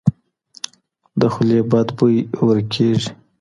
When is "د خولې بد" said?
1.19-1.87